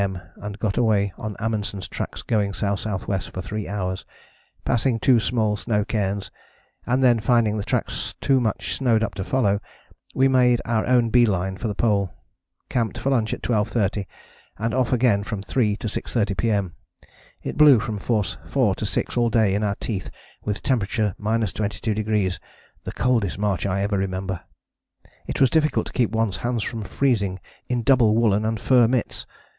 [0.03, 0.19] M.
[0.37, 3.19] and got away on Amundsen's tracks going S.S.W.
[3.31, 4.03] for three hours,
[4.65, 6.31] passing two small snow cairns,
[6.87, 9.59] and then, finding the tracks too much snowed up to follow,
[10.15, 12.11] we made our own bee line for the Pole:
[12.67, 14.07] camped for lunch at 12.30
[14.57, 16.73] and off again from 3 to 6.30 P.M.
[17.43, 20.09] It blew from force 4 to 6 all day in our teeth
[20.43, 22.39] with temperature 22°,
[22.85, 24.41] the coldest march I ever remember.
[25.27, 27.39] It was difficult to keep one's hands from freezing
[27.69, 29.27] in double woollen and fur mitts.